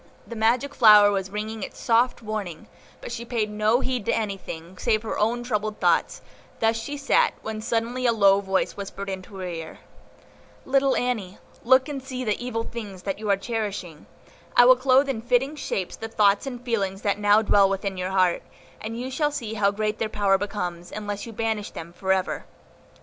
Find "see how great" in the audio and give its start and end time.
19.29-19.99